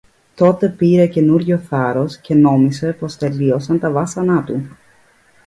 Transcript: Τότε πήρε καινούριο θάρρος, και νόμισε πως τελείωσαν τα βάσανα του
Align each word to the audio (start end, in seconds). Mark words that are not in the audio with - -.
Τότε 0.35 0.69
πήρε 0.69 1.07
καινούριο 1.07 1.57
θάρρος, 1.57 2.17
και 2.17 2.33
νόμισε 2.35 2.91
πως 2.93 3.17
τελείωσαν 3.17 3.79
τα 3.79 3.91
βάσανα 3.91 4.43
του 4.43 4.67